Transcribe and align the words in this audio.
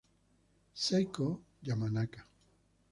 Seiko 0.83 1.27
Yamanaka 1.67 2.19